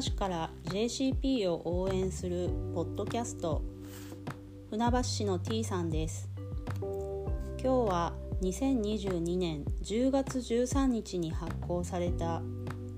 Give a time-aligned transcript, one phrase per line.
[0.00, 3.62] 市から JCP を応援するポッドキャスト
[4.70, 6.28] 船橋市の T さんです。
[6.80, 12.40] 今日は2022年10月13日に発行された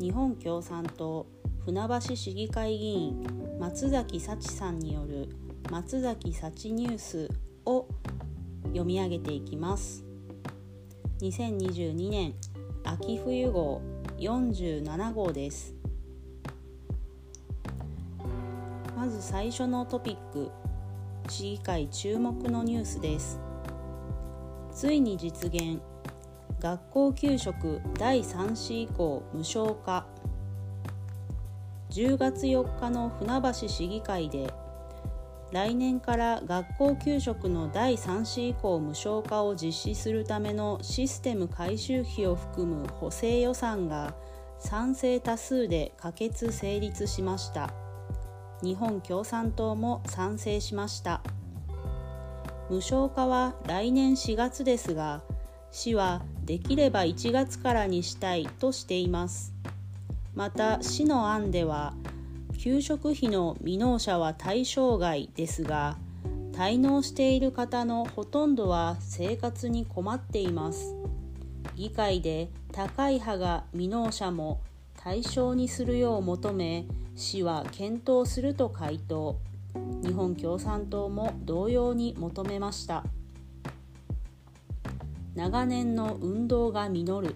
[0.00, 1.26] 日本共産党
[1.66, 3.26] 船橋市議会議員
[3.60, 5.28] 松崎幸さんによる
[5.70, 7.30] 松崎幸ニュース
[7.66, 7.86] を
[8.68, 10.02] 読み上げていきます。
[11.20, 12.34] 2022年
[12.84, 13.82] 秋冬号
[14.18, 15.75] 47号です。
[19.16, 20.50] ず最初のトピック
[21.28, 23.40] 市議会注目のニュースです。
[24.70, 25.80] ついに実現。
[26.60, 30.06] 学校給食第3子以降無償化。
[31.90, 34.52] 10月4日の船橋市議会で
[35.50, 44.14] 来年から学校給食の第3子以降無償化を実施するためのシステム改修費を含む補正予算が
[44.58, 47.85] 賛成多数で可決成立しました。
[48.62, 51.22] 日本共産党も賛成しました。
[52.68, 55.22] 無償化は来年4月ですが
[55.70, 59.52] 市はできれば1月からにしたいとしています。
[60.34, 61.94] また市の案では
[62.58, 65.96] 給食費の未納者は対象外ですが
[66.52, 70.94] 滞納している方のほとんどは生活に困っています。
[71.76, 74.60] 議会で高い派が未納者も
[74.96, 79.38] 対象にするよう求め市は検討すると回答。
[80.02, 83.04] 日本共産党も同様に求めました。
[85.34, 87.34] 長年の運動が実る。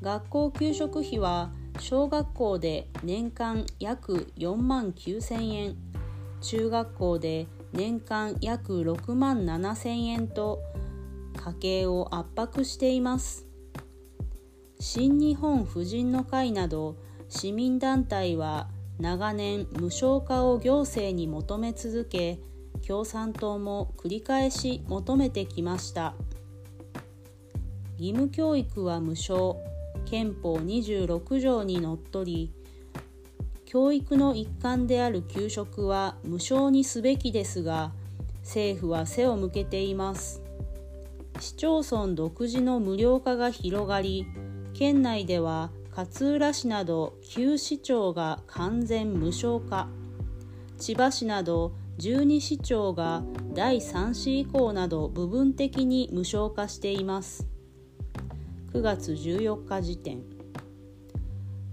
[0.00, 5.76] 学校給食費は小学校で年間約4万9000円。
[6.40, 10.62] 中学校で年間約6万7000円と
[11.34, 13.46] 家計を圧迫しています。
[14.78, 16.94] 新日本婦人の会など
[17.28, 22.38] 市民団体は長年無償化を行政に求め続け
[22.86, 26.14] 共産党も繰り返し求めてきました。
[27.98, 29.56] 義務教育は無償
[30.04, 32.52] 憲法26条にのっとり
[33.64, 37.92] 教育の一環である給食は無償にすべきですが
[38.42, 40.42] 政府は背を向けています。
[41.40, 44.26] 市町村独自の無料化が広がり
[44.72, 49.88] 県内では勝浦市など9市町が完全無償化。
[50.76, 53.22] 千葉市など12市町が
[53.54, 57.48] 第3子以降など部分的に無償化しています。
[58.74, 60.20] 9月14日時点。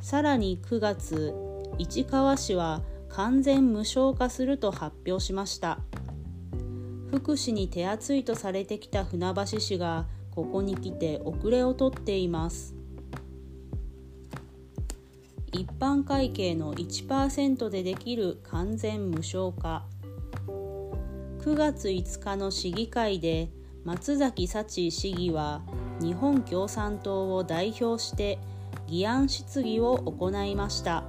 [0.00, 1.34] さらに9月
[1.78, 5.80] 市川市は完全無償化すると発表しました。
[7.10, 12.73] 福祉に手厚いとされてきた船橋市がここに来て遅れをとっています。
[15.54, 19.84] 一般会計の1%でできる完全無償化。
[20.48, 23.50] 9月5日の市議会で
[23.84, 25.62] 松崎幸市議は
[26.00, 28.40] 日本共産党を代表して
[28.88, 31.04] 議案質疑を行いました。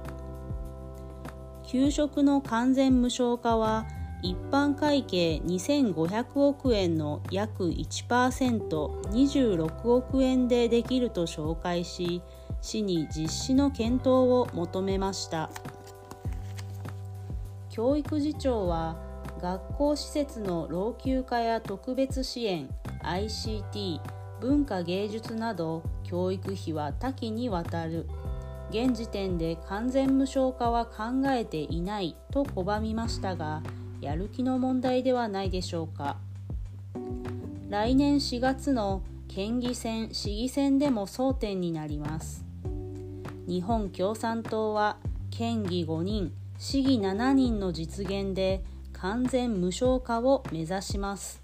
[1.66, 3.84] 給食の完全無償化は
[4.22, 12.22] 一般会計2500億円の約 1%26 億円でできると紹介し
[12.66, 15.50] 市に実施の検討を求めました。
[17.70, 18.96] 教育次長は
[19.40, 22.68] 学校施設の老朽化や特別支援
[23.04, 24.00] ICT
[24.40, 28.08] 文化芸術など教育費は多岐にわたる。
[28.70, 33.62] 現時点で完全無償化は考えていないと拒みましたが
[34.00, 36.16] やる気の問題ではないでしょうか。
[37.68, 42.45] 来年4月の県議選市議選でも争点になります。
[43.46, 44.96] 日本共産党は
[45.30, 51.40] 県議5人市議7人の実現で完全無償化を目指します。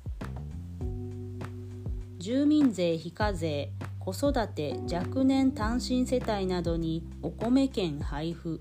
[2.18, 8.58] 住民税非課税子育て若年単身世帯などにお米券配布。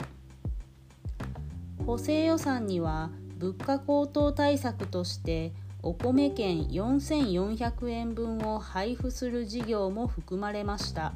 [1.88, 5.52] 補正予算には物価高騰対策として
[5.82, 11.14] お米券4400円分を配布する事業も含まれました。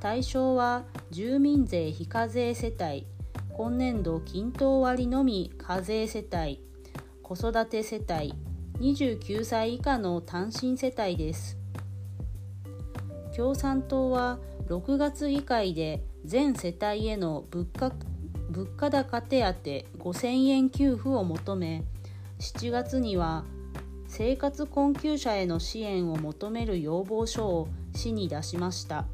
[0.00, 3.06] 対象は住民税非課税世帯
[3.52, 6.60] 今年度均等割のみ課税世帯
[7.22, 8.34] 子育て世帯
[8.80, 11.56] 29歳以下の単身世帯です。
[13.34, 14.38] 共産党は
[14.68, 17.92] 6月議会で全世帯への物価
[18.50, 19.46] 物価高手当
[19.98, 21.84] 5000円給付を求め
[22.38, 23.44] 7月には
[24.08, 29.06] 生活困窮者への支援を求める要望書を市に出しました。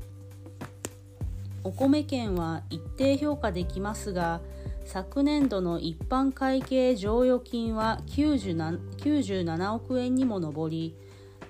[1.65, 4.41] お米券は一定評価できますが
[4.85, 10.97] 昨年度の一般会計剰余金は 97, 97億円にも上り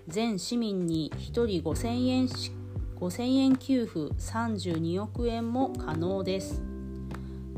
[0.09, 2.29] 全市民に1人5000円
[3.03, 6.62] 5000円給付32億円も可能です。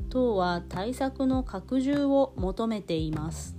[0.09, 3.55] 党は対策の拡充を求めています。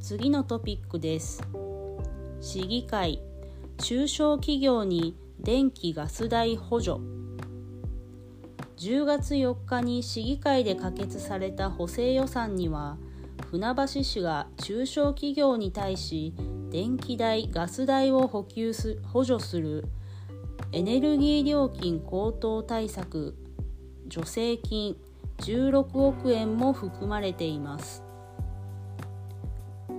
[0.00, 1.46] 次のトピックです。
[2.40, 3.22] 市議会
[3.78, 6.98] 中小企業に電気・ガス代補助。
[8.76, 12.98] 10月4日に市議会で可決された補正予算には
[13.50, 16.34] 船橋市が中小企業に対し
[16.70, 19.84] 電気代・ガス代を補給す補助する
[20.72, 23.34] エネルギー料金高騰対策
[24.10, 24.96] 助成金
[25.38, 28.02] 16億円も含まれています。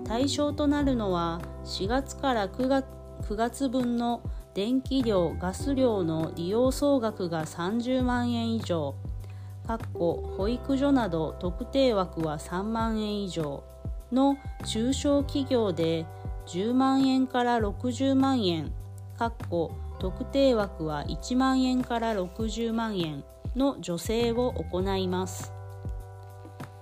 [0.06, 2.86] 対象となるのは4月から9月
[3.30, 4.22] ,9 月分の
[4.53, 8.95] 電気料・ガス料の利用総額が30万円以上。
[9.68, 13.63] 保育所など特定枠は3万円以上。
[14.12, 16.06] の中小企業で
[16.48, 18.74] 10万円から60万円。
[20.00, 23.24] 特定枠は1万円から60万円。
[23.56, 25.51] の助成を行います。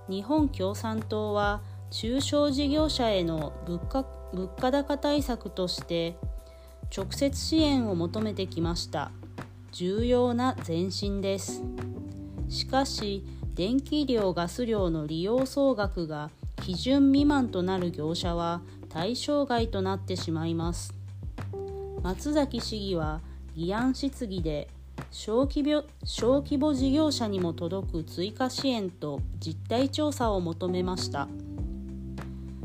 [0.07, 1.61] 日本共産党は
[1.91, 6.15] 中小事業者への物価物価高対策として
[6.95, 9.11] 直接支援を求めてきました。
[9.71, 11.61] 重要な前進です。
[12.49, 16.31] しかし電気量ガス量の利用総額が
[16.63, 20.93] 基準未満となる業者は対象外となってしまいます。
[22.01, 23.21] 松崎市議は
[23.55, 24.69] 議案質疑で
[25.11, 31.27] 小規模小規模事業者にも届く追加支援と実態調査を求めました。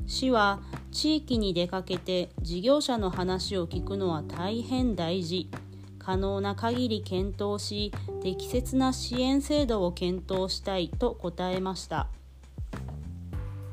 [0.06, 0.60] 市は
[0.94, 5.50] 地域に出かけて事業者の話を聞くのは大変大事。
[5.98, 7.92] 可能な限り検討し
[8.22, 12.06] 適切な支援制度を検討したいと答えました。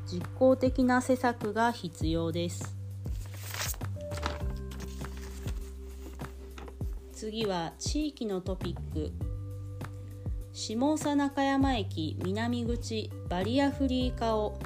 [0.06, 2.76] 実効的な施策が必要です。
[7.12, 9.12] 次は地域のトピック。
[10.52, 14.58] 下総中山駅南口バリアフリー化を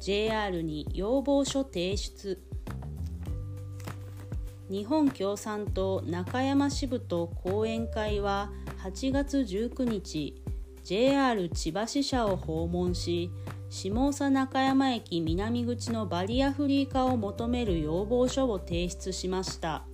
[0.00, 2.40] JR に要望書提出
[4.70, 8.50] 日本共産党中山支部と講演会は
[8.82, 10.42] 8月19日
[10.84, 13.30] JR 千葉支社を訪問し
[13.70, 19.84] 下総中山駅南口のバリアフリー化を求める要望書を提出しました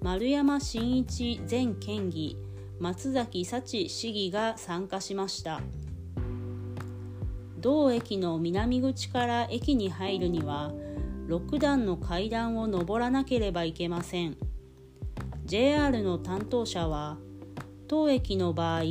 [0.00, 2.36] 丸山真一前県議
[2.80, 5.60] 松崎幸市議が参加しました。
[7.60, 10.72] 同駅の南口から駅に入るには
[11.28, 14.36] 6段の階段を上らなければいけません。
[15.44, 17.18] JR の担当者は
[17.88, 18.82] 当駅の場合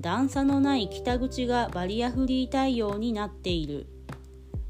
[0.00, 3.86] 段差のない北口がバリアフリー対応になっている。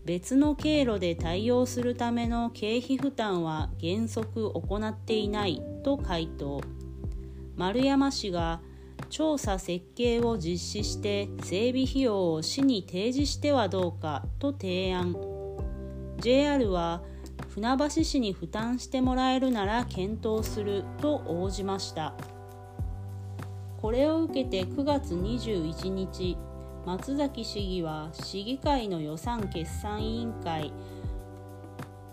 [0.05, 6.61] 別の経路で対応するための経費負担は原則行っていないと回答。
[7.57, 8.61] 丸山氏が
[9.08, 15.17] 調査設計を実施して整備費用を市に提示してはどうかと提案
[16.19, 17.02] JR は
[17.49, 22.15] 船橋市に負担してもらえるなら検討すると応じました
[23.81, 26.36] これを受けて9月21日
[26.84, 30.72] 松崎市議は市議会の予算決算委員会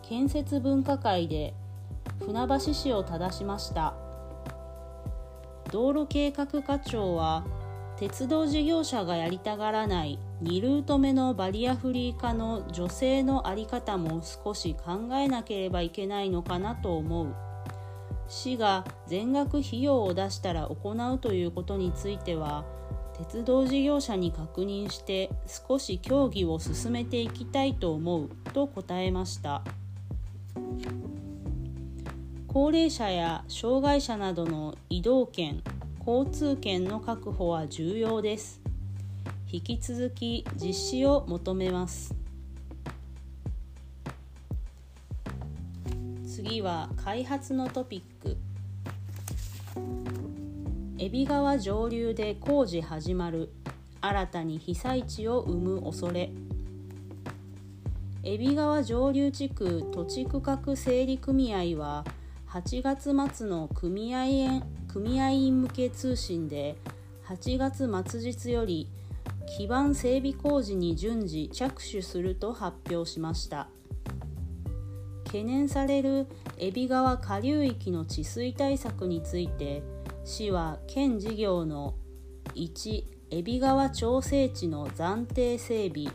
[0.02, 1.54] 建設分科会で
[2.26, 4.07] 船橋市を正しました。
[5.72, 7.46] 道路計画課長は
[7.98, 17.36] 鉄道事業者がやりたがらない2ルート目のバリアフリー化の助成の在り方も少し考えなければいけないのかなと思う
[18.28, 22.66] 市が全額費用を出したら行うということについては
[23.18, 29.64] 鉄道事業者に確認して少し協議を進めていきたいと思うと答えました。
[32.60, 35.62] 高齢者や障害者などの移動券
[36.00, 38.60] 交通券の確保は重要です。
[39.48, 42.16] 引き続き実施を求めます。
[46.26, 48.38] 次は開発のトピック。
[50.98, 53.52] 海老川上流で工事始まる。
[54.02, 56.32] 新たに被災地を生む恐れ。
[58.24, 62.04] 海老川上流地区土地区画整理組合は
[62.50, 66.78] 8月末の組合員組合員向け通信で
[67.28, 68.88] 8月末日より
[69.58, 73.68] 基盤整備工事に順次着手すると発表しました。
[75.26, 76.28] 懸念される
[76.58, 79.84] 海老川下流域の治水対策について
[80.24, 81.96] 市は県事業の
[82.56, 86.08] 1海老川調整池の暫定整備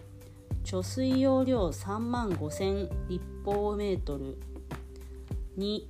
[0.65, 4.39] 貯水容量3万5000立方メートル
[5.59, 5.83] 2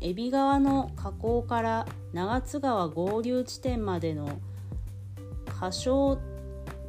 [0.00, 4.40] 海老川の河口から長津川合流地点までの
[5.46, 6.20] 河床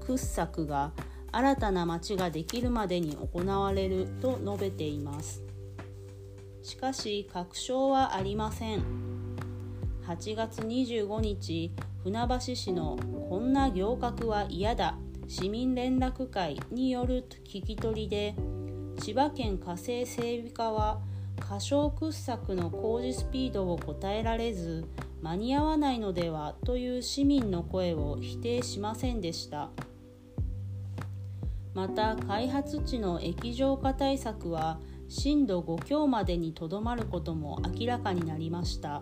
[0.06, 0.92] 掘削が
[1.32, 5.44] 新たな町ができるまでに行われると述べています。
[6.62, 8.84] しかし確証はありません。
[10.08, 11.72] 8月25日
[12.04, 12.98] 船橋市の
[13.30, 14.98] こんな行革は嫌だ。
[15.28, 18.34] 市民連絡会による聞き取りで
[19.00, 21.00] 千葉県火星整備課は
[21.40, 24.86] 過小掘削の工事スピードを答えられず
[25.22, 29.70] 間に合わないのではという市民の声を否定しませんでした。
[31.74, 39.02] また開発地の液状化対策は震度5強までにとどまることも明らかになりました。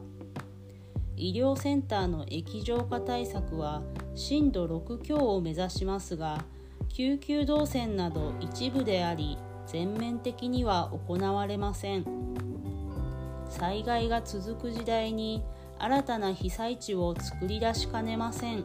[1.16, 3.82] 医療センターの液状化対策は
[4.14, 6.44] 震度6強を目指しますが
[6.90, 12.17] 救急動線など一部であり全面的には行われません。
[13.50, 15.44] 災害が続く時代に
[15.80, 18.64] 新たな被災地を作り出しかねません。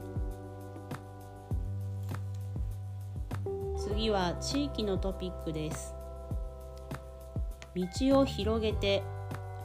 [3.76, 5.94] 次は地域のトピックです。
[7.74, 9.02] 道を広げて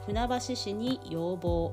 [0.06, 1.72] 船橋市に要望。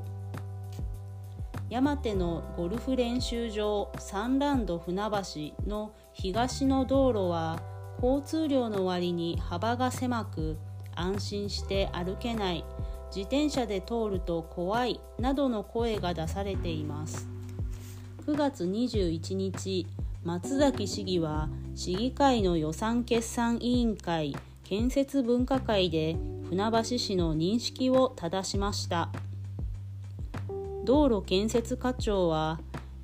[1.69, 7.59] 山手のゴルフ練習場サンランド船橋の東の道路は
[8.01, 10.57] 交通量の割に幅が狭く
[10.95, 12.63] 安心して歩けない。
[13.07, 17.27] 自転車で通ると怖いなどの声が出されています。
[18.25, 19.87] 9月21日
[20.23, 26.17] 松崎市議は市議会の予算決算委員会建設分科会で
[26.49, 29.09] 船橋市の認識を正しました。
[30.83, 32.59] 道路建設課長は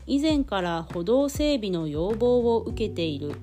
[0.08, 3.36] 以前から歩道整備の要望を受けている。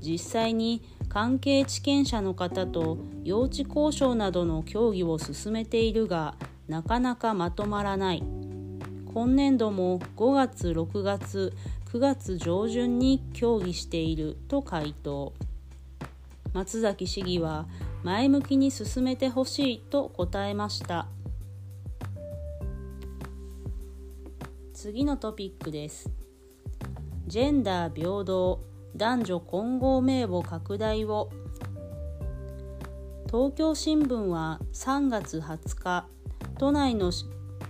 [0.00, 0.82] 実際に
[1.12, 6.36] 関係地権者の方と用地交渉などの協議を進めているが
[6.68, 8.22] なかなかまとまらない。
[9.12, 11.52] 今年度も5月6月
[11.92, 15.34] 9月上旬に協議していると回答。
[16.54, 17.66] 松崎市議は
[18.02, 21.08] 前向きに進めてほしいと答えました。
[24.72, 26.08] 次のトピックです。
[27.26, 28.71] ジェンダー平等。
[28.94, 31.30] 男女混合名簿拡大を。
[33.26, 36.06] 東京新聞は3月20日
[36.58, 37.10] 都内の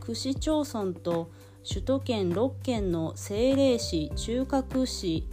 [0.01, 1.31] 区市町村と
[1.67, 5.29] 首都圏6県の政令市中核市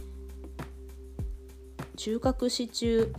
[1.96, 3.12] 中核市中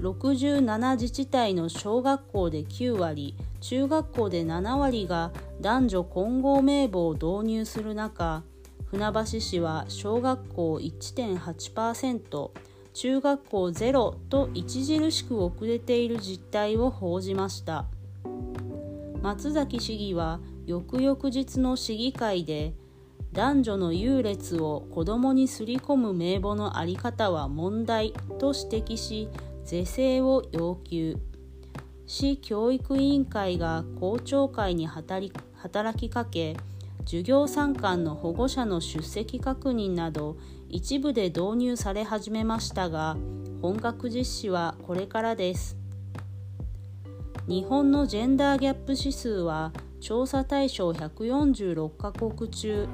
[0.00, 5.30] 67自治体の小学校で9割中学校で7割が
[5.60, 8.42] 男女混合名簿を導入する中
[8.90, 12.50] 船橋市は小学校1.8%
[12.94, 17.86] 中学校0と著しく遅れている実態を報じました。
[19.22, 22.74] 松崎市議は翌々日の市議会で
[23.32, 29.28] 男女の優劣を子どもにすり込む名簿の在り方は問題と指摘し
[29.64, 31.18] 是正を要求。
[32.06, 35.28] 市教育委員会が公聴会に働
[35.98, 36.56] きかけ
[37.06, 40.36] 授業参観の保護者の出席確認など
[40.68, 43.16] 一部で導入され始めましたが
[43.62, 45.76] 本格実施はこれからです。
[47.46, 52.88] 日本のジェンダーギャップ指数は調査対象146カ国中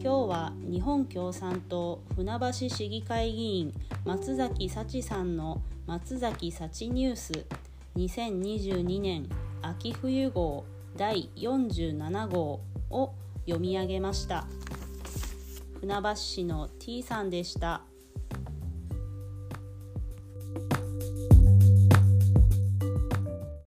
[0.00, 3.72] 今日今日は日本共産党船橋市議会議員
[4.04, 7.46] 松崎幸さんの松崎幸ニュース
[7.96, 9.28] 2022年
[9.62, 10.64] 秋冬号
[10.96, 12.60] 第47号
[12.90, 13.12] を
[13.46, 14.46] 読み上げました
[15.80, 17.82] 船橋市の T さんでした。